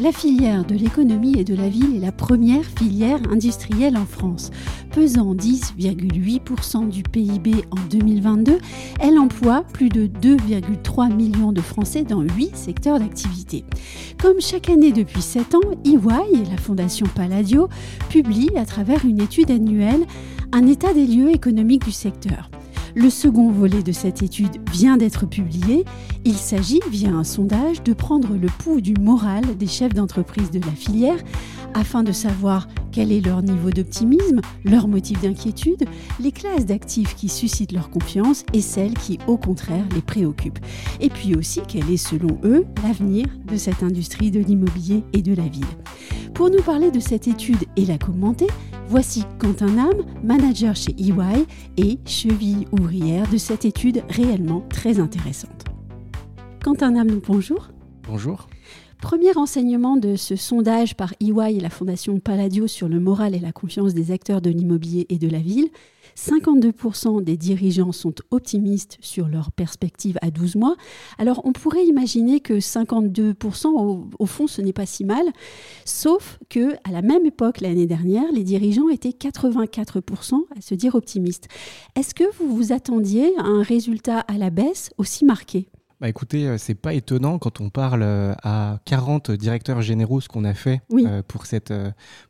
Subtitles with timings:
[0.00, 4.50] La filière de l'économie et de la ville est la première filière industrielle en France.
[4.90, 8.58] Pesant 10,8% du PIB en 2022,
[9.00, 13.64] elle emploie plus de 2,3 millions de Français dans 8 secteurs d'activité.
[14.20, 17.68] Comme chaque année depuis 7 ans, EY et la Fondation Palladio
[18.08, 20.06] publient à travers une étude annuelle
[20.52, 22.50] un état des lieux économiques du secteur.
[22.94, 25.84] Le second volet de cette étude vient d'être publié.
[26.24, 30.60] Il s'agit, via un sondage, de prendre le pouls du moral des chefs d'entreprise de
[30.60, 31.18] la filière
[31.74, 35.84] afin de savoir quel est leur niveau d'optimisme, leurs motifs d'inquiétude,
[36.20, 40.58] les classes d'actifs qui suscitent leur confiance et celles qui, au contraire, les préoccupent.
[41.00, 45.34] Et puis aussi quel est, selon eux, l'avenir de cette industrie de l'immobilier et de
[45.34, 45.64] la ville.
[46.34, 48.46] Pour nous parler de cette étude et la commenter,
[48.88, 55.64] voici Quentin Nam, manager chez EY et cheville ouvrière de cette étude réellement très intéressante.
[56.62, 57.68] Quentin Nam, bonjour.
[58.06, 58.48] Bonjour.
[59.02, 63.40] Premier enseignement de ce sondage par EY et la Fondation Palladio sur le moral et
[63.40, 65.70] la confiance des acteurs de l'immobilier et de la ville,
[66.16, 70.76] 52% des dirigeants sont optimistes sur leur perspective à 12 mois.
[71.18, 75.24] Alors on pourrait imaginer que 52% au, au fond ce n'est pas si mal,
[75.84, 80.94] sauf que à la même époque l'année dernière, les dirigeants étaient 84% à se dire
[80.94, 81.48] optimistes.
[81.96, 85.71] Est-ce que vous vous attendiez à un résultat à la baisse aussi marqué?
[86.02, 90.26] Bah écoutez, euh, c'est pas étonnant quand on parle euh, à 40 directeurs généraux, ce
[90.26, 91.72] qu'on a fait euh, pour, cette,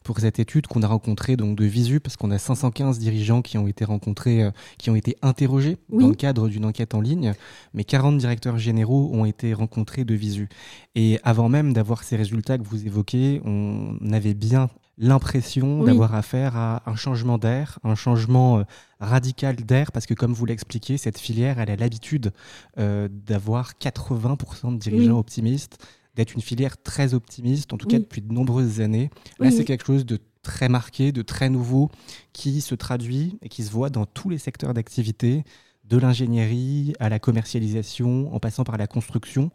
[0.05, 3.57] pour cette étude qu'on a rencontrée donc de visu, parce qu'on a 515 dirigeants qui
[3.57, 7.33] ont été rencontrés, qui ont été interrogés dans le cadre d'une enquête en ligne,
[7.73, 10.51] mais 40 directeurs généraux ont été rencontrés de visu.
[10.95, 14.69] Et avant même d'avoir ces résultats que vous évoquez, on avait bien
[15.03, 18.63] l'impression d'avoir affaire à un changement d'air, un changement euh,
[19.01, 22.33] radical d'air, parce que comme vous l'expliquez, cette filière, elle a l'habitude
[22.79, 28.23] euh, d'avoir 80% de dirigeants optimistes, d'être une filière très optimiste, en tout cas depuis
[28.23, 29.11] de nombreuses années.
[29.41, 31.91] Là, c'est quelque chose de très marqué, de très nouveau,
[32.33, 35.45] qui se traduit et qui se voit dans tous les secteurs d'activité
[35.85, 39.51] de l'ingénierie à la commercialisation, en passant par la construction.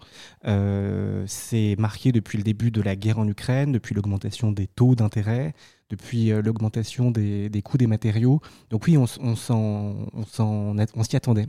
[0.45, 4.93] Euh, c'est marqué depuis le début de la guerre en Ukraine, depuis l'augmentation des taux
[4.93, 5.53] d'intérêt,
[5.89, 8.41] depuis euh, l'augmentation des, coûts des matériaux.
[8.69, 11.47] Donc oui, on, s'y attendait.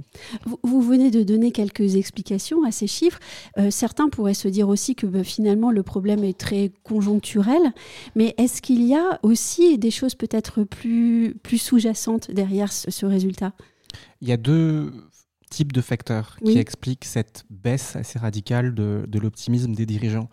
[0.62, 3.19] Vous, venez de donner quelques explications à ces chiffres.
[3.59, 7.72] Euh, certains pourraient se dire aussi que bah, finalement le problème est très conjoncturel,
[8.15, 13.53] mais est-ce qu'il y a aussi des choses peut-être plus, plus sous-jacentes derrière ce résultat?
[14.21, 14.93] Il y a deux
[15.50, 20.28] types de facteurs qui expliquent cette baisse assez radicale de, l'optimisme des dirigeants.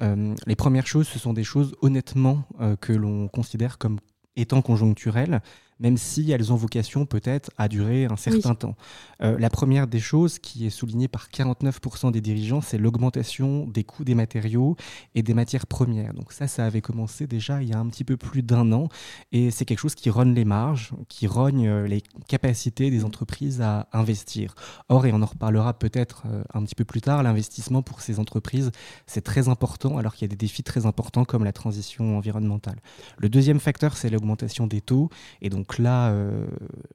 [0.00, 3.98] Euh, les premières choses, ce sont des choses honnêtement euh, que l'on considère comme
[4.36, 5.40] étant conjoncturelles
[5.80, 8.76] même si elles ont vocation peut-être à durer un certain temps.
[9.22, 13.84] Euh, la première des choses qui est soulignée par 49% des dirigeants, c'est l'augmentation des
[13.84, 14.76] coûts des matériaux
[15.14, 16.14] et des matières premières.
[16.14, 18.88] Donc ça, ça avait commencé déjà il y a un petit peu plus d'un an
[19.32, 23.60] et c'est quelque chose qui rogne les marges, qui rogne euh, les capacités des entreprises
[23.62, 24.54] à investir.
[24.88, 28.18] Or, et on en reparlera peut-être euh, un petit peu plus tard, l'investissement pour ces
[28.18, 28.70] entreprises,
[29.06, 32.80] c'est très important alors qu'il y a des défis très importants comme la transition environnementale.
[33.16, 35.08] Le deuxième facteur, c'est l'augmentation des taux
[35.40, 36.48] et donc donc là, euh,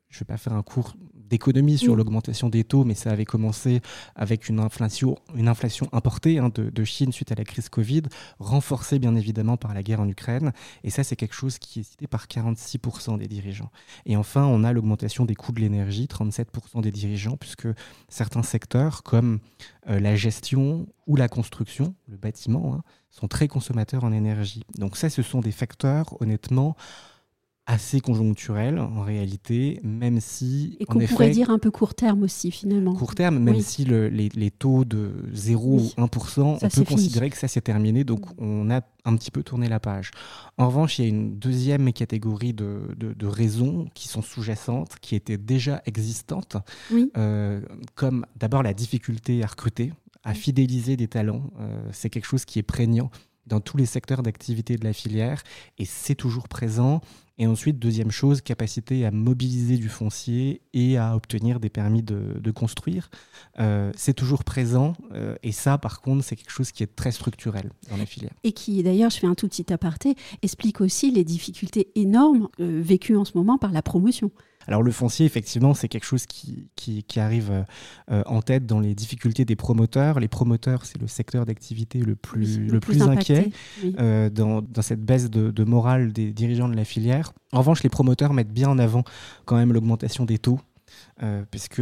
[0.10, 3.24] je ne vais pas faire un cours d'économie sur l'augmentation des taux, mais ça avait
[3.24, 3.80] commencé
[4.18, 8.02] avec une inflation, une inflation importée hein, de, Chine suite à la crise Covid,
[8.38, 10.52] renforcée bien évidemment par la guerre en Ukraine.
[10.84, 13.72] Et ça, c'est quelque chose qui est cité par 46% des dirigeants.
[14.06, 17.70] Et enfin, on a l'augmentation des coûts de l'énergie, 37% des dirigeants, puisque
[18.10, 19.40] certains secteurs comme
[19.88, 24.64] euh, la gestion ou la construction, le bâtiment, hein, sont très consommateurs en énergie.
[24.78, 26.76] Donc ça, ce sont des facteurs, honnêtement,
[27.68, 30.78] assez conjoncturel en réalité, même si...
[30.80, 32.94] Et qu'on pourrait dire un peu court terme aussi finalement.
[32.94, 37.32] Court terme, même si le, les, les, taux de 0 ou 1%, on peut considérer
[37.32, 40.12] que ça s'est terminé, donc on a un petit peu tourné la page.
[40.58, 45.16] En revanche, il y a une deuxième catégorie de, de, raisons qui sont sous-jacentes, qui
[45.16, 46.58] étaient déjà existantes,
[47.18, 47.62] euh,
[47.96, 49.92] comme d'abord la difficulté à recruter,
[50.24, 51.50] à fidéliser des talents.
[51.60, 53.10] Euh, c'est quelque chose qui est prégnant
[53.48, 55.44] dans tous les secteurs d'activité de la filière
[55.78, 57.02] et c'est toujours présent.
[57.38, 62.52] Et ensuite, deuxième chose, capacité à mobiliser du foncier et à obtenir des permis de,
[62.52, 63.10] construire.
[63.60, 64.94] Euh, c'est toujours présent.
[65.14, 68.32] Euh, et ça, par contre, c'est quelque chose qui est très structurel dans la filière.
[68.46, 72.82] Et qui, d'ailleurs, je fais un tout petit aparté, explique aussi les difficultés énormes euh,
[72.82, 74.32] vécues en ce moment par la promotion.
[74.68, 77.66] Alors le foncier, effectivement, c'est quelque chose qui, qui, arrive
[78.08, 80.20] en tête dans les difficultés des promoteurs.
[80.20, 83.52] Les promoteurs, c'est le secteur d'activité le plus, le, plus, inquiet
[83.98, 87.34] dans, dans, cette baisse de, de morale des dirigeants de la filière.
[87.52, 89.04] En revanche, les promoteurs mettent bien en avant
[89.46, 90.60] quand même l'augmentation des taux,
[91.52, 91.82] puisque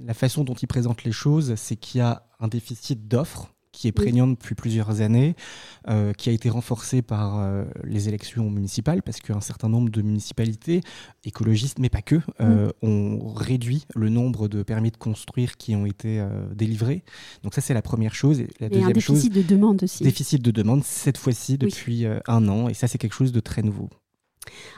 [0.00, 3.88] la façon dont ils présentent les choses, c'est qu'il y a un déficit d'offres qui
[3.88, 5.36] est prégnant depuis plusieurs années,
[5.88, 10.00] euh, qui a été renforcé par euh, les élections municipales, parce qu'un certain nombre de
[10.00, 10.80] municipalités
[11.24, 12.86] écologistes, mais pas que, euh, mm.
[12.86, 17.04] ont réduit le nombre de permis de construire qui ont été délivrés.
[17.42, 18.40] Donc ça, c'est la première chose.
[18.40, 20.02] Et la deuxième un déficit de demande aussi.
[20.02, 22.70] Déficit de demande, cette fois-ci, depuis un an.
[22.70, 23.90] Et ça, c'est quelque chose de très nouveau.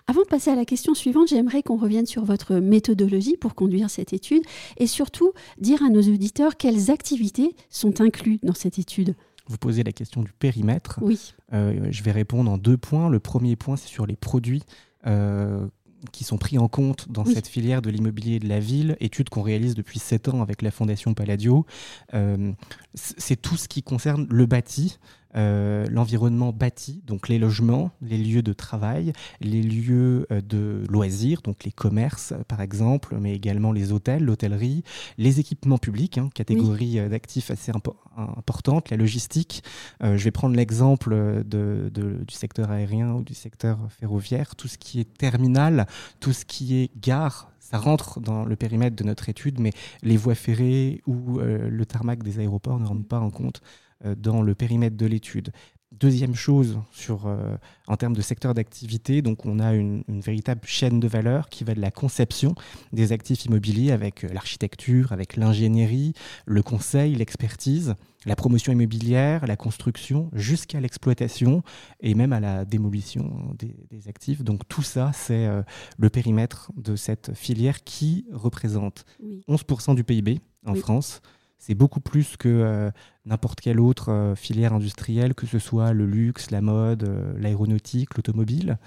[0.06, 3.90] Avant de passer à la question suivante, j'aimerais qu'on revienne sur votre méthodologie pour conduire
[3.90, 4.42] cette étude
[4.76, 9.14] et surtout dire à nos auditeurs quelles activités sont incluses dans cette étude.
[9.48, 10.98] Vous posez la question du périmètre.
[11.02, 11.34] Oui.
[11.52, 13.08] Euh, je vais répondre en deux points.
[13.08, 14.62] Le premier point, c'est sur les produits
[15.06, 15.66] euh,
[16.12, 19.42] qui sont pris en compte dans cette filière de l'immobilier de la ville, étude qu'on
[19.42, 21.66] réalise depuis sept ans avec la Fondation Palladio.
[22.14, 22.52] Euh,
[22.94, 24.98] c'est tout ce qui concerne le bâti,
[25.38, 31.42] euh, l'environnement bâti, donc les logements, les lieux de travail, les lieux euh, de loisirs,
[31.42, 34.82] donc les commerces par exemple, mais également les hôtels, l'hôtellerie,
[35.16, 37.70] les équipements publics, hein, catégorie euh, d'actifs assez
[38.16, 39.62] importante, la logistique.
[40.00, 44.98] je vais prendre l'exemple de, du secteur aérien ou du secteur ferroviaire, tout ce qui
[44.98, 45.86] est terminal,
[46.18, 50.16] tout ce qui est gare, ça rentre dans le périmètre de notre étude, mais les
[50.16, 53.62] voies ferrées ou le tarmac des aéroports ne rentrent pas en compte
[54.04, 55.52] dans le périmètre de l'étude.
[55.90, 57.56] Deuxième chose, sur, euh,
[57.86, 61.74] en termes de secteur d'activité, donc on a une, véritable chaîne de valeur qui va
[61.74, 62.54] de la conception
[62.92, 66.12] des actifs immobiliers avec euh, l'architecture, avec l'ingénierie,
[66.44, 67.94] le conseil, l'expertise,
[68.26, 71.62] la promotion immobilière, la construction, jusqu'à l'exploitation
[72.00, 74.44] et même à la démolition des, actifs.
[74.44, 75.48] Donc tout ça, c'est
[75.96, 79.04] le périmètre de cette filière qui représente
[79.48, 81.22] 11% du PIB en France.
[81.58, 82.90] C'est beaucoup plus que euh,
[83.24, 88.14] n'importe quelle autre euh, filière industrielle, que ce soit le luxe, la mode, euh, l'aéronautique,
[88.16, 88.78] l'automobile.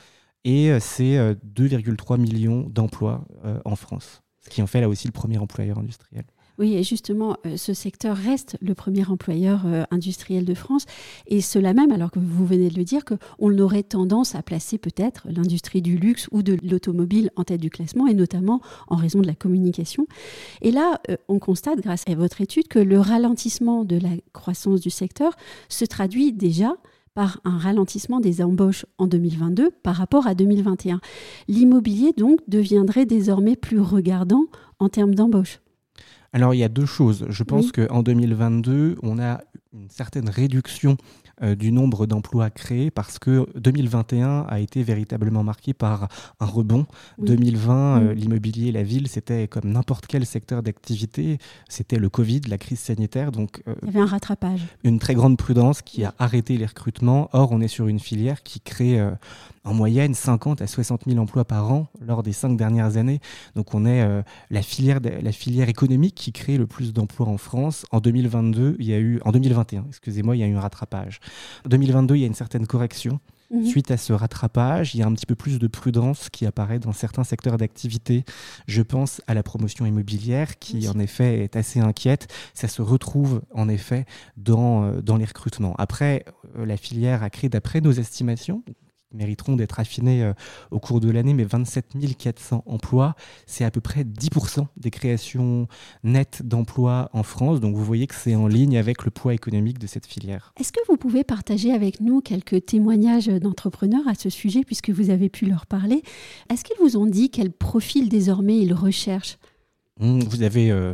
[0.44, 3.28] Et c'est 2,3 millions d'emplois
[3.64, 6.24] en France, ce qui en fait là aussi le premier employeur industriel.
[6.62, 10.86] Oui, et justement, euh, ce secteur reste le premier employeur euh, industriel de France.
[11.26, 14.78] Et cela même, alors que vous venez de le dire, qu'on aurait tendance à placer
[14.78, 19.22] peut-être l'industrie du luxe ou de l'automobile en tête du classement, et notamment en raison
[19.22, 20.06] de la communication.
[20.62, 24.82] Et là, euh, on constate, grâce à votre étude, que le ralentissement de la croissance
[24.82, 25.36] du secteur
[25.68, 26.76] se traduit déjà
[27.16, 31.02] par un ralentissement des embauches en 2022 par rapport à 2021.
[31.48, 34.46] L'immobilier, donc, deviendrait désormais plus regardant
[34.78, 35.61] en termes d'embauche.
[36.34, 37.26] Alors il y a deux choses.
[37.30, 39.42] Je pense qu'en 2022, on a
[39.74, 40.98] une certaine réduction
[41.44, 46.08] euh, du nombre d'emplois créés parce que 2021 a été véritablement marqué par
[46.40, 46.86] un rebond.
[47.18, 51.40] 2020, euh, l'immobilier, la ville, c'était comme n'importe quel secteur d'activité.
[51.68, 53.32] C'était le Covid, la crise sanitaire.
[53.32, 54.62] Donc, euh, Il y avait un rattrapage.
[54.84, 57.30] Une très grande prudence qui a arrêté les recrutements.
[57.34, 59.02] Or, on est sur une filière qui crée
[59.64, 63.20] en moyenne 50 à 60 000 emplois par an lors des cinq dernières années.
[63.56, 67.86] Donc on est la, filière la filière économique qui crée le plus d'emplois en France.
[67.92, 71.20] En 2022, il y a eu, en 2021, excusez-moi, il y a eu un rattrapage.
[71.66, 73.20] En 2022, il y a une certaine correction.
[73.52, 73.66] Mhm.
[73.66, 76.80] Suite à ce rattrapage, il y a un petit peu plus de prudence qui apparaît
[76.80, 78.24] dans certains secteurs d'activité.
[78.68, 82.28] Je pense à la promotion immobilière qui, en effet, est assez inquiète.
[82.54, 84.06] Ça se retrouve, en effet,
[84.38, 85.76] dans, euh, dans les recrutements.
[85.78, 86.24] Après,
[86.58, 88.64] euh, la filière a créé, d'après nos estimations,
[89.14, 90.34] mériteront d'être affinés euh,
[90.72, 93.16] au cours de l'année, mais 27 400 emplois,
[93.46, 95.68] c'est à peu près 10% des créations
[96.04, 97.60] nettes d'emplois en France.
[97.60, 100.54] Donc vous voyez que c'est en ligne avec le poids économique de cette filière.
[100.60, 105.10] Est-ce que vous pouvez partager avec nous quelques témoignages d'entrepreneurs à ce sujet, puisque vous
[105.10, 106.04] avez pu leur parler?
[106.50, 109.38] Est-ce qu'ils vous ont dit quel profil désormais ils recherchent?
[110.00, 110.94] Mmh, Vous avez euh,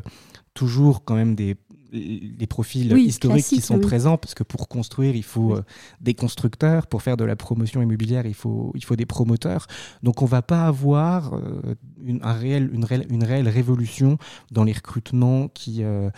[0.53, 1.55] toujours quand même des
[1.91, 5.63] les profils historiques qui sont présents, parce que pour construire, il faut euh,
[6.01, 9.67] des constructeurs, pour faire de la promotion immobilière, il faut, il faut des promoteurs.
[10.03, 14.17] Donc on ne va pas avoir euh, une, un réel, une, réelle, une réelle révolution
[14.51, 16.09] dans les recrutements qui, euh,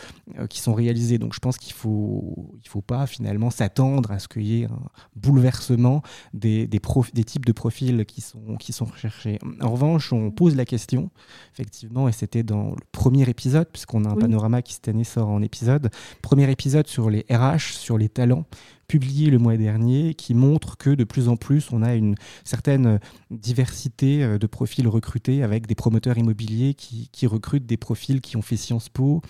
[0.49, 1.17] qui sont réalisés.
[1.17, 4.61] Donc je pense qu'il ne faut, il faut pas finalement s'attendre à ce qu'il y
[4.61, 4.81] ait un
[5.15, 6.01] bouleversement
[6.33, 6.81] des, des,
[7.13, 9.39] des types de profils qui sont, qui sont recherchés.
[9.61, 11.09] En revanche, on pose la question,
[11.53, 15.29] effectivement, et c'était dans le premier épisode, puisqu'on a un panorama qui cette année sort
[15.29, 15.89] en épisode
[16.21, 18.45] Premier épisode sur les RH, sur les talents
[18.89, 22.99] publié le mois dernier qui montre que de plus en plus, on a une certaine
[23.31, 28.57] diversité de profils recrutés avec des promoteurs immobiliers qui, recrutent des profils qui ont fait
[28.57, 29.21] Sciences Po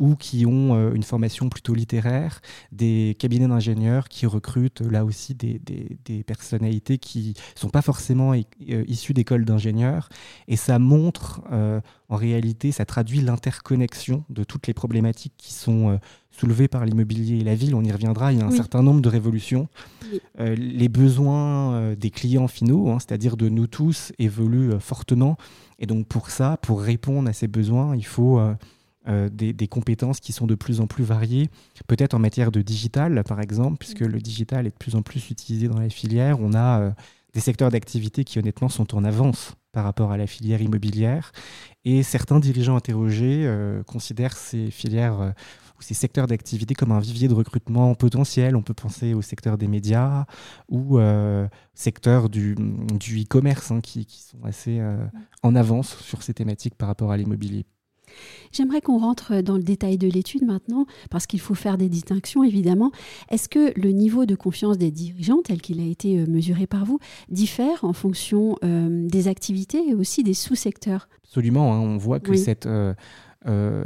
[0.00, 2.40] ou qui ont une formation plutôt littéraire,
[2.72, 5.60] des cabinets d'ingénieurs qui recrutent là aussi des,
[6.26, 10.08] personnalités qui ne sont pas forcément issues d'écoles d'ingénieurs.
[10.48, 11.42] Et ça montre
[12.08, 15.96] en réalité, ça traduit l'interconnexion de toutes les problématiques qui sont euh,
[16.38, 17.74] soulevées par l'immobilier et la ville.
[17.74, 19.68] On y reviendra, il y a un certain nombre de révolutions.
[20.40, 25.36] Euh, les besoins euh, des clients finaux, hein, c'est-à-dire de nous tous, évoluent fortement.
[25.78, 28.40] Et donc pour ça, pour répondre à ces besoins, il faut...
[29.06, 31.50] des, des, compétences qui sont de plus en plus variées,
[31.86, 35.28] peut-être en matière de digital, par exemple, puisque le digital est de plus en plus
[35.28, 36.40] utilisé dans la filière.
[36.40, 36.94] On a
[37.34, 41.32] des secteurs d'activité qui honnêtement sont en avance par rapport à la filière immobilière.
[41.84, 45.30] Et certains dirigeants interrogés euh, considèrent ces filières euh,
[45.84, 48.56] ces secteurs d'activité comme un vivier de recrutement potentiel.
[48.56, 50.24] On peut penser au secteur des médias
[50.68, 52.56] ou euh, secteur du,
[52.98, 54.80] du e-commerce hein, qui, qui, sont assez
[55.42, 57.66] en avance sur ces thématiques par rapport à l'immobilier.
[58.52, 62.44] J'aimerais qu'on rentre dans le détail de l'étude maintenant, parce qu'il faut faire des distinctions,
[62.44, 62.90] évidemment.
[63.30, 66.84] Est-ce que le niveau de confiance des dirigeants, tel qu'il a été euh, mesuré par
[66.84, 66.98] vous,
[67.28, 71.08] diffère en fonction euh, des activités et aussi des sous-secteurs?
[71.24, 71.74] Absolument.
[71.74, 71.80] Hein.
[71.80, 72.94] on voit que cette euh,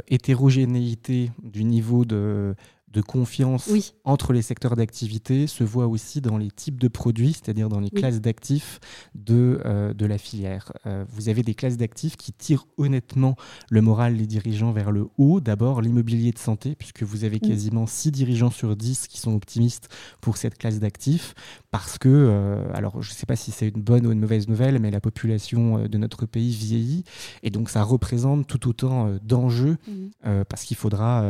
[0.07, 2.55] hétérogénéité du niveau de
[2.91, 3.69] de confiance
[4.03, 7.91] entre les secteurs d'activité se voit aussi dans les types de produits, c'est-à-dire dans les
[7.91, 8.79] classes d'actifs
[9.13, 10.71] de, euh, de la filière.
[10.85, 13.35] Euh, vous avez des classes d'actifs qui tirent honnêtement
[13.69, 15.39] le moral des dirigeants vers le haut.
[15.39, 19.89] D'abord, l'immobilier de santé, puisque vous avez quasiment 6 dirigeants sur 10 qui sont optimistes
[20.21, 21.35] pour cette classe d'actifs,
[21.69, 24.47] parce que, euh, alors je ne sais pas si c'est une bonne ou une mauvaise
[24.47, 27.03] nouvelle, mais la population de notre pays vieillit,
[27.43, 29.77] et donc ça représente tout autant d'enjeux,
[30.49, 31.25] parce qu'il faudra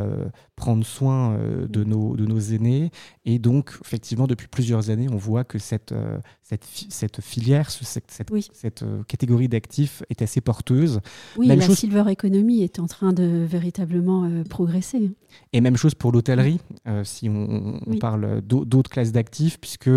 [0.56, 2.92] prendre soin de nos, de nos aînés.
[3.26, 8.10] Et donc, effectivement, depuis plusieurs années, on voit que cette, euh, cette, cette filière, cette,
[8.10, 11.00] cette, cette euh, catégorie d'actifs est assez porteuse.
[11.38, 15.12] Oui, la silver economy est en train de véritablement euh, progresser.
[15.54, 16.60] Et même chose pour l'hôtellerie,
[17.04, 19.92] si on, parle d'autres classes d'actifs, puisque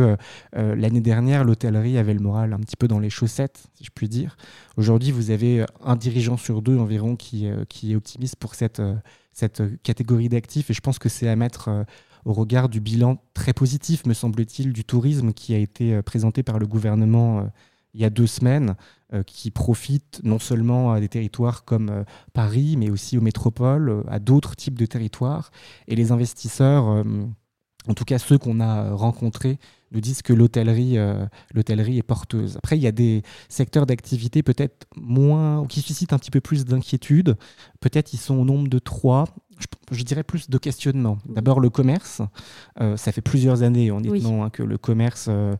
[0.52, 4.11] l'année dernière, l'hôtellerie avait le moral un petit peu dans les chaussettes, si je puis
[4.11, 4.37] dire.
[4.76, 8.82] Aujourd'hui, vous avez un dirigeant sur deux environ qui, qui est optimiste pour cette
[9.33, 10.71] cette catégorie d'actifs.
[10.71, 11.85] Et je pense que c'est à mettre euh,
[12.25, 16.43] au regard du bilan très positif, me semble-t-il, du tourisme qui a été euh, présenté
[16.43, 17.43] par le gouvernement euh,
[17.95, 18.75] il y a deux semaines,
[19.27, 24.57] qui profite non seulement à des territoires comme Paris, mais aussi aux métropoles, à d'autres
[24.57, 25.51] types de territoires.
[25.89, 29.59] Et les investisseurs, en tout cas ceux qu'on a rencontrés,
[29.92, 30.96] nous disent que l'hôtellerie
[31.54, 32.56] l'hôtellerie est porteuse.
[32.56, 36.64] Après, il y a des secteurs d'activité peut-être moins, qui suscitent un petit peu plus
[36.64, 37.37] d'inquiétude.
[37.80, 39.26] Peut-être ils sont au nombre de trois.
[39.90, 41.18] Je, dirais plus de questionnement.
[41.26, 42.22] D'abord, le commerce.
[42.80, 45.54] Euh, ça fait plusieurs années, honnêtement, hein, que le commerce euh,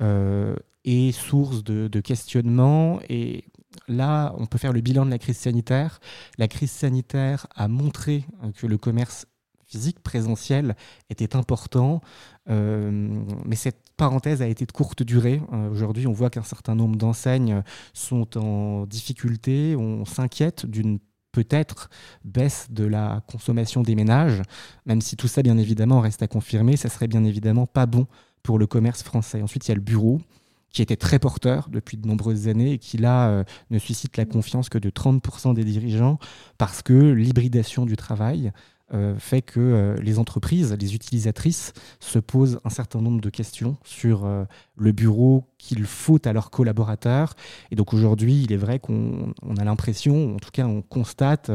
[0.00, 3.00] euh, est source de, de questionnement.
[3.08, 3.44] Et
[3.88, 6.00] là, on peut faire le bilan de la crise sanitaire.
[6.38, 8.24] La crise sanitaire a montré
[8.56, 9.26] que le commerce
[9.70, 10.74] physique, présentiel,
[11.08, 12.00] était important.
[12.48, 15.42] mais cette parenthèse a été de courte durée.
[15.52, 17.62] Euh, aujourd'hui, on voit qu'un certain nombre d'enseignes
[17.92, 19.76] sont en difficulté.
[19.76, 21.00] On s'inquiète d'une
[21.32, 21.90] peut-être
[22.24, 24.40] baisse de la consommation des ménages,
[24.86, 26.78] même si tout ça, bien évidemment, reste à confirmer.
[26.78, 28.06] Ça serait bien évidemment pas bon
[28.42, 29.42] pour le commerce français.
[29.42, 30.22] Ensuite, il y a le bureau
[30.70, 34.24] qui était très porteur depuis de nombreuses années et qui là euh, ne suscite la
[34.24, 36.18] confiance que de 30% des dirigeants
[36.56, 38.52] parce que l'hybridation du travail
[38.92, 43.76] euh, fait que euh, les entreprises, les utilisatrices se posent un certain nombre de questions
[43.84, 44.44] sur euh,
[44.76, 47.34] le bureau qu'il faut à leurs collaborateurs.
[47.70, 51.52] Et donc aujourd'hui, il est vrai qu'on a l'impression, en tout cas on constate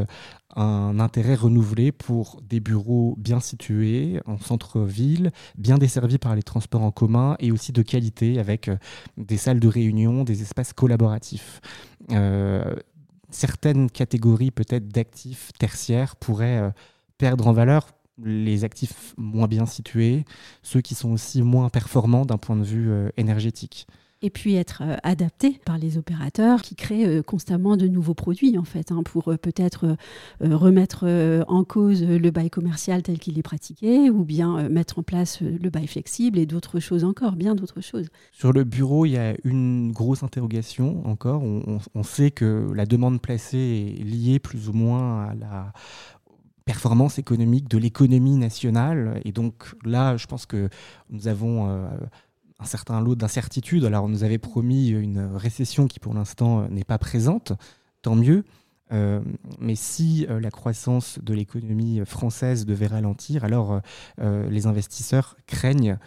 [0.55, 6.83] un intérêt renouvelé pour des bureaux bien situés en centre-ville, bien desservis par les transports
[6.83, 8.69] en commun et aussi de qualité avec
[9.17, 11.59] des salles de réunion, des espaces collaboratifs
[13.31, 16.71] certaines catégories peut-être d'actifs tertiaires pourraient
[17.17, 17.87] perdre en valeur
[18.23, 20.25] les actifs moins bien situés,
[20.61, 23.87] ceux qui sont aussi moins performants d'un point de vue euh, énergétique
[24.21, 28.57] et puis être euh, adapté par les opérateurs qui créent euh, constamment de nouveaux produits
[28.57, 29.97] en fait hein, pour peut-être
[30.39, 31.05] remettre
[31.47, 35.69] en cause le bail commercial tel qu'il est pratiqué ou bien mettre en place le
[35.69, 38.07] bail flexible et d'autres choses encore, bien d'autres choses.
[38.31, 41.43] Sur le bureau, il y a une grosse interrogation encore.
[41.43, 45.73] on sait que la demande placée est liée plus ou moins à la
[46.65, 49.21] performance économique de l'économie nationale.
[49.23, 50.69] Et donc là, je pense que
[51.09, 51.87] nous avons euh,
[52.59, 53.85] un certain lot d'incertitudes.
[53.85, 57.53] Alors on nous avait promis une récession qui pour l'instant euh, n'est pas présente,
[58.01, 58.43] tant mieux.
[58.91, 59.21] Euh,
[59.59, 63.81] mais si la croissance de l'économie française devait ralentir, alors
[64.19, 65.97] les investisseurs craignent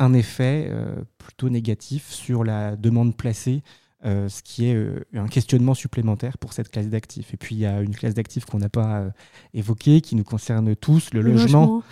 [0.00, 0.72] un effet
[1.18, 3.62] plutôt négatif sur la demande placée
[4.04, 7.32] euh, ce qui est euh, un questionnement supplémentaire pour cette classe d'actifs.
[7.32, 9.10] Et puis il y a une classe d'actifs qu'on n'a pas euh,
[9.54, 11.82] évoquée, qui nous concerne tous, le, logement.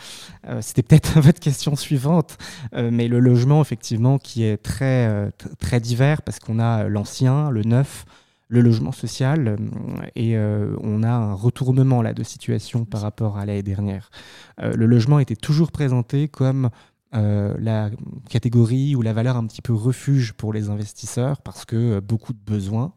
[0.61, 2.37] C'était peut-être votre question suivante,
[2.75, 8.04] mais le logement, effectivement, qui est très, très divers parce qu'on a l'ancien, le neuf,
[8.49, 9.56] le logement social
[10.14, 14.11] et on a un retournement là de situation par rapport à l'année dernière.
[14.58, 16.68] le logement était toujours présenté comme
[17.14, 17.90] euh, la
[18.28, 22.33] catégorie ou la valeur un petit peu refuge pour les investisseurs parce que euh, beaucoup
[22.33, 22.92] de besoins.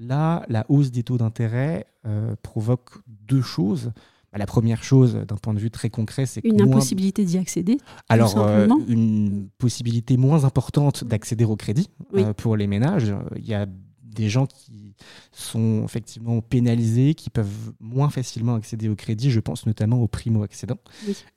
[0.00, 3.92] Là, la hausse des taux d'intérêt euh, provoque deux choses.
[4.32, 7.78] Bah, la première chose, d'un point de vue très concret, c'est une impossibilité d'y accéder.
[8.08, 8.36] Alors,
[8.88, 11.88] une possibilité moins importante d'accéder au crédit
[12.38, 13.14] pour les ménages.
[13.36, 13.66] Il y a
[14.02, 14.94] des gens qui
[15.30, 19.30] sont effectivement pénalisés, qui peuvent moins facilement accéder au crédit.
[19.30, 20.80] Je pense notamment aux primo-accédants.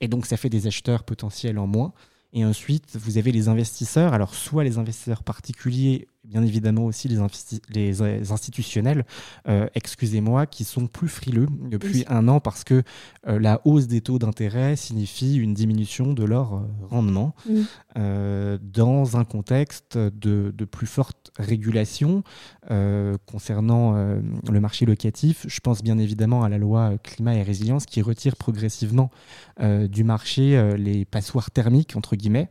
[0.02, 1.94] Et donc, ça fait des acheteurs potentiels en moins.
[2.36, 4.14] Et ensuite, vous avez les investisseurs.
[4.14, 7.18] Alors, soit les investisseurs particuliers bien évidemment aussi les,
[7.70, 9.06] les euh, institutionnels,
[9.48, 12.84] euh, excusez-moi, qui sont plus frileux depuis un an parce que
[13.28, 17.36] euh, la hausse des taux d'intérêt signifie une diminution de leur rendement
[17.96, 22.24] dans un contexte de, de plus forte régulation
[23.26, 25.46] concernant le marché locatif.
[25.48, 29.12] Je pense bien évidemment à la loi climat et résilience qui retire progressivement
[29.62, 32.50] du marché les passoires thermiques, entre guillemets.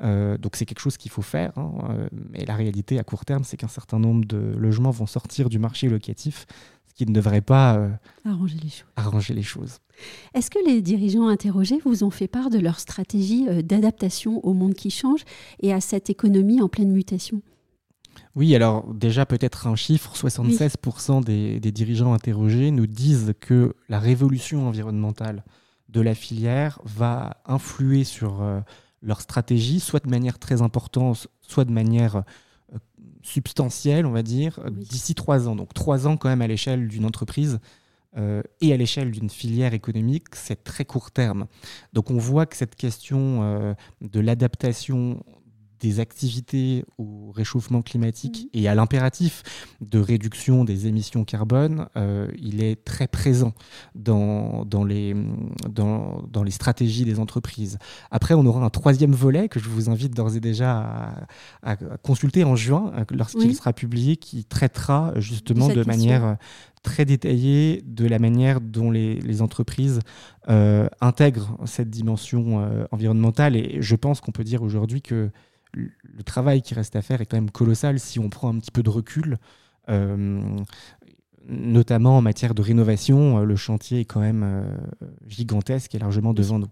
[0.00, 3.68] donc c'est quelque chose qu'il faut faire, hein, mais la réalité à terme, c'est qu'un
[3.68, 6.46] certain nombre de logements vont sortir du marché locatif,
[6.86, 7.88] ce qui ne devrait pas euh,
[8.24, 8.92] arranger les choses.
[8.96, 9.78] Arranger les choses.
[10.34, 14.52] Est-ce que les dirigeants interrogés vous ont fait part de leur stratégie euh, d'adaptation au
[14.52, 15.24] monde qui change
[15.60, 17.42] et à cette économie en pleine mutation?
[18.36, 24.68] Oui, alors déjà peut-être un chiffre, 76% des, dirigeants interrogés nous disent que la révolution
[24.68, 25.44] environnementale
[25.88, 28.60] de la filière va influer sur euh,
[29.02, 32.24] leur stratégie, soit de manière très importante, soit de manière
[33.24, 35.56] substantielle, on va dire, d'ici trois ans.
[35.56, 37.58] Donc trois ans quand même à l'échelle d'une entreprise
[38.16, 41.46] euh, et à l'échelle d'une filière économique, c'est très court terme.
[41.92, 45.24] Donc on voit que cette question euh, de l'adaptation
[45.84, 48.60] des activités au réchauffement climatique mhm.
[48.60, 49.42] et à l'impératif
[49.82, 53.52] de réduction des émissions carbone, euh, il est très présent
[53.94, 55.14] dans, dans, les,
[55.68, 57.78] dans, dans, les stratégies des entreprises.
[58.10, 61.14] Après, on aura un troisième volet que je vous invite d'ores et déjà
[61.62, 66.34] à, consulter en juin, euh, lorsqu'il sera publié, qui traitera justement de, manière euh,
[66.82, 70.00] très détaillée de la manière dont les, les entreprises
[71.00, 73.56] intègrent cette dimension environnementale.
[73.56, 75.30] Et je pense qu'on peut dire aujourd'hui que
[75.74, 78.70] le travail qui reste à faire est quand même colossal si on prend un petit
[78.70, 79.38] peu de recul.
[79.88, 80.58] Euh,
[81.46, 84.76] notamment en matière de rénovation, euh, le chantier est quand même euh,
[85.26, 86.70] gigantesque et largement devant nous.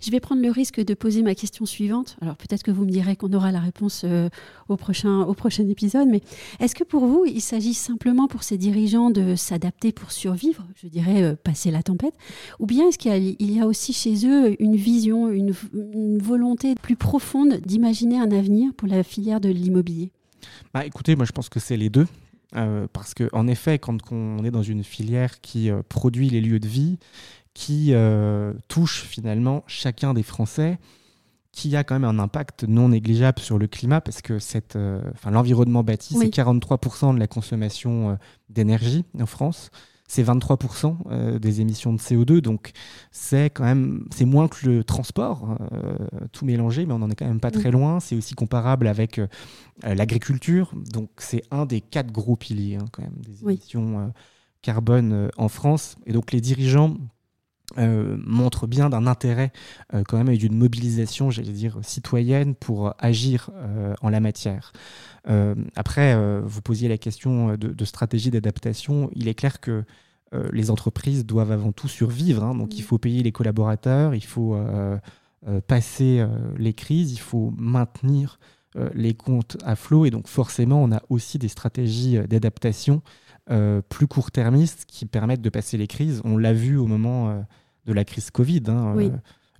[0.00, 2.16] Je vais prendre le risque de poser ma question suivante.
[2.20, 4.28] Alors peut-être que vous me direz qu'on aura la réponse euh,
[4.68, 6.20] au, prochain, au prochain épisode, mais
[6.60, 10.86] est-ce que pour vous, il s'agit simplement pour ces dirigeants de s'adapter pour survivre, je
[10.86, 12.14] dirais euh, passer la tempête,
[12.58, 15.52] ou bien est-ce qu'il y, a aussi chez eux une vision, une,
[16.18, 20.10] volonté plus profonde d'imaginer un avenir pour la filière de l'immobilier?
[20.72, 22.06] Bah, Écoutez, moi je pense que c'est les deux.
[22.56, 26.68] Euh, parce qu'en effet, quand on est dans une filière qui produit les lieux de
[26.68, 26.98] vie,
[27.54, 30.78] qui euh, touche finalement chacun des Français,
[31.52, 35.02] qui a quand même un impact non négligeable sur le climat, parce que cette, euh,
[35.28, 38.14] l'environnement bâti, c'est 43% de la consommation euh,
[38.48, 39.70] d'énergie en France,
[40.10, 42.70] c'est 23% des émissions de CO2, donc
[43.10, 45.58] c'est quand même c'est moins que le transport,
[46.32, 48.00] tout mélangé, mais on n'en est quand même pas très loin.
[48.00, 49.20] C'est aussi comparable avec
[49.82, 54.10] l'agriculture, donc c'est un des quatre gros piliers hein, quand même des émissions
[54.62, 55.96] carbone en France.
[56.06, 56.96] Et donc les dirigeants
[57.76, 59.52] euh, montre bien d'un intérêt
[59.92, 64.72] euh, quand même et d'une mobilisation, j'allais dire, citoyenne pour agir euh, en la matière.
[65.76, 69.10] après, vous posiez la question de, stratégie d'adaptation.
[69.14, 69.84] Il est clair que
[70.52, 72.54] les entreprises doivent avant tout survivre, hein.
[72.54, 74.56] donc il faut payer les collaborateurs, il faut
[75.66, 76.26] passer
[76.56, 78.38] les crises, il faut maintenir
[78.94, 83.02] les comptes à flot, et donc forcément, on a aussi des stratégies d'adaptation
[83.50, 86.20] euh, plus court-termistes qui permettent de passer les crises.
[86.24, 87.40] On l'a vu au moment euh,
[87.86, 88.62] de la crise Covid.
[88.68, 89.10] Hein, euh,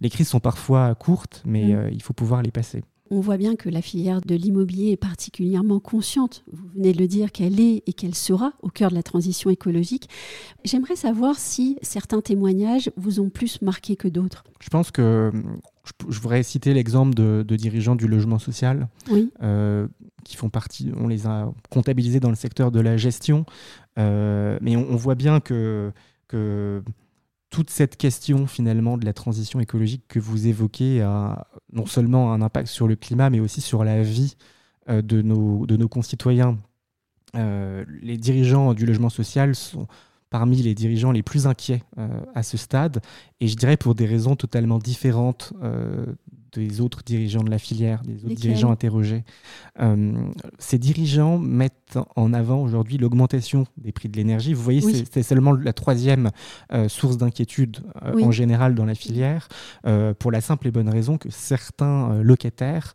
[0.01, 1.91] les crises sont parfois courtes, mais mm.
[1.93, 2.83] il faut pouvoir les passer.
[3.11, 7.09] On voit bien que la filière de l'immobilier est particulièrement consciente, vous venez de le
[7.09, 10.11] dire, qu'elle est et qu'elle sera au cœur de la transition écologique.
[10.65, 14.45] J'aimerais savoir si certains témoignages vous ont plus marqué que d'autres.
[14.61, 15.33] Je pense que
[16.11, 18.89] je, voudrais citer l'exemple de, dirigeants du logement social
[20.29, 23.47] qui font partie, on les a comptabilisés dans le secteur de la gestion,
[23.99, 25.93] euh, mais on, voit bien que,
[26.29, 26.83] que
[27.51, 32.43] toute cette question finalement de la transition écologique que vous évoquez a non seulement un
[32.43, 34.37] impact sur le climat, mais aussi sur la vie
[34.89, 36.59] de, nos, de nos concitoyens.
[37.35, 39.87] les dirigeants du logement social sont
[40.31, 41.83] parmi les dirigeants les plus inquiets
[42.35, 43.01] à ce stade,
[43.41, 45.53] et je dirais pour des raisons totalement différentes
[46.53, 49.25] des autres dirigeants de la filière, des autres dirigeants interrogés.
[49.81, 50.13] Euh,
[50.59, 54.55] ces dirigeants mettent en avant aujourd'hui l'augmentation des prix de l'énergie.
[54.55, 56.31] Vous voyez, c'est seulement la troisième
[56.73, 59.49] euh, source d'inquiétude euh, en général dans la filière,
[60.19, 62.93] pour la simple et bonne raison que certains locataires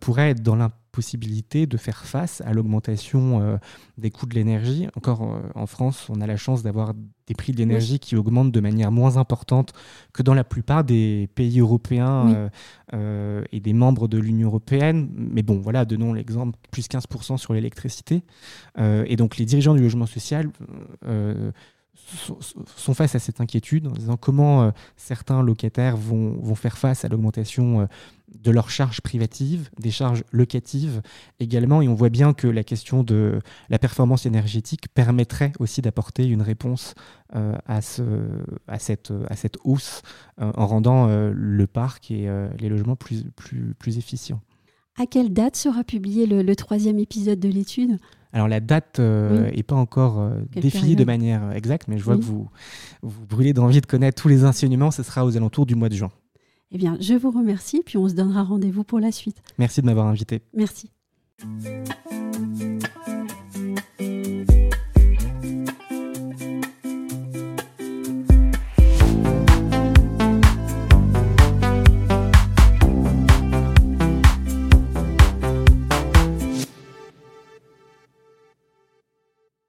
[0.00, 3.58] pourraient être dans l'impression possibilité de faire face à l'augmentation euh,
[3.98, 4.88] des coûts de l'énergie.
[4.96, 6.94] Encore euh, en France, on a la chance d'avoir
[7.26, 9.74] des prix de l'énergie qui augmentent de manière moins importante
[10.14, 12.48] que dans la plupart des pays européens
[12.94, 15.10] euh, et des membres de l'Union européenne.
[15.12, 18.22] Mais bon, voilà, donnons l'exemple, plus 15% sur l'électricité.
[18.78, 20.50] et donc les dirigeants du logement social
[22.76, 27.04] sont face à cette inquiétude en disant comment euh, certains locataires vont, vont, faire face
[27.04, 27.86] à l'augmentation euh,
[28.34, 31.02] de leurs charges privatives, des charges locatives
[31.40, 31.82] également.
[31.82, 36.42] Et on voit bien que la question de la performance énergétique permettrait aussi d'apporter une
[36.42, 36.94] réponse
[37.34, 38.02] euh, à, ce,
[38.68, 40.02] à, cette, à cette hausse
[40.38, 44.40] en rendant le parc et les logements plus, plus, plus efficients.
[44.98, 47.98] À quelle date sera publié le troisième épisode de l'étude?
[48.36, 52.18] Alors la date n'est euh, pas encore euh, définie de manière exacte, mais je vois
[52.18, 52.50] que vous,
[53.00, 54.90] vous brûlez d'envie de connaître tous les enseignements.
[54.90, 56.10] Ce sera aux alentours du mois de juin.
[56.72, 59.42] Eh bien, je vous remercie, puis on se donnera rendez-vous pour la suite.
[59.58, 60.42] Merci de m'avoir invité.
[60.52, 60.90] Merci.